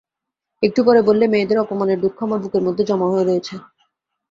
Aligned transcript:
একটু 0.63 0.79
পরে 0.83 1.01
বললে, 1.01 1.25
মেয়েদের 1.27 1.57
অপমানের 1.59 2.01
দুঃখ 2.01 2.17
আমার 2.23 2.39
বুকের 2.43 2.63
মধ্যে 2.63 2.83
জমা 2.89 3.07
হয়ে 3.11 3.25
রয়েছে। 3.25 3.53